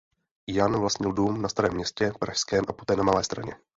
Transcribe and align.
Jan 0.47 0.77
vlastnil 0.79 1.11
dům 1.11 1.41
na 1.41 1.49
Starém 1.49 1.73
Městě 1.73 2.11
Pražském 2.19 2.63
a 2.67 2.73
poté 2.73 2.95
na 2.95 3.03
Malé 3.03 3.23
Straně. 3.23 3.55